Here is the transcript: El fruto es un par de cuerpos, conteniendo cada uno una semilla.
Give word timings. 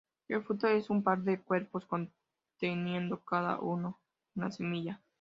El 0.27 0.43
fruto 0.43 0.67
es 0.67 0.89
un 0.89 1.03
par 1.03 1.19
de 1.21 1.39
cuerpos, 1.39 1.85
conteniendo 1.85 3.23
cada 3.23 3.59
uno 3.59 3.99
una 4.33 4.49
semilla. 4.49 4.99